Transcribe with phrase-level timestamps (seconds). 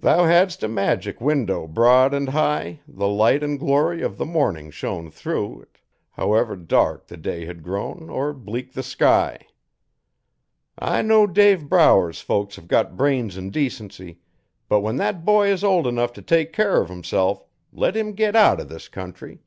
[0.00, 4.70] Thou hadst a magic window broad and high The light and glory of the morning
[4.70, 5.80] shone Thro' it,
[6.12, 9.44] however dark the day had grown, Or bleak the sky.
[10.78, 14.20] 'I know Dave Brower's folks hev got brains an' decency,
[14.68, 17.42] but when thet boy is old enough t' take care uv himself,
[17.72, 19.40] let him git out o' this country.